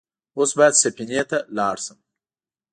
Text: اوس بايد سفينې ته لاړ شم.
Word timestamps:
اوس 0.37 0.51
بايد 0.57 0.73
سفينې 0.83 1.21
ته 1.29 1.37
لاړ 1.57 1.75
شم. 1.85 1.99